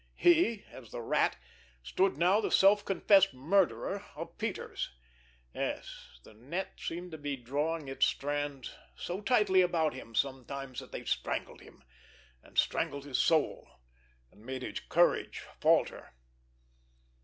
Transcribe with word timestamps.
He, 0.15 0.65
as 0.71 0.89
the 0.89 0.99
Rat, 1.03 1.37
stood 1.83 2.17
now 2.17 2.41
the 2.41 2.49
self 2.49 2.83
confessed 2.83 3.35
murderer 3.35 4.03
of 4.15 4.35
Peters! 4.39 4.89
Yes, 5.53 6.19
the 6.23 6.33
net 6.33 6.71
seemed 6.79 7.11
to 7.11 7.19
be 7.19 7.35
drawing 7.37 7.87
its 7.87 8.07
strands 8.07 8.73
so 8.95 9.21
tightly 9.21 9.61
about 9.61 9.93
him 9.93 10.15
sometimes 10.15 10.79
that 10.79 10.91
they 10.91 11.05
strangled 11.05 11.61
him, 11.61 11.83
and 12.41 12.57
strangled 12.57 13.05
his 13.05 13.19
soul, 13.19 13.69
and 14.31 14.43
made 14.43 14.63
his 14.63 14.79
courage 14.79 15.43
falter. 15.59 16.11